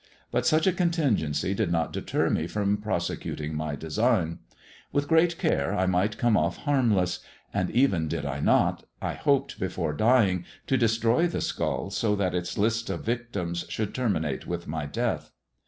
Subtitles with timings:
[0.31, 4.39] But such a contingency did not deter me from prosecuting my design.
[4.91, 7.19] With great care I might come off harmless;
[7.53, 12.33] and, even did I not, I hoped before dying to destroy the skull, so that
[12.33, 15.29] its list of victims should terminate with my death.